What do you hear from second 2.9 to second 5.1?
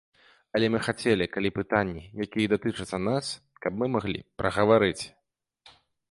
нас, каб мы маглі пагаварыць.